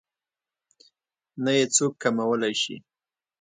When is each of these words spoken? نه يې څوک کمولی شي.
نه 1.43 1.51
يې 1.57 1.65
څوک 1.75 1.93
کمولی 2.01 2.53
شي. 2.61 2.75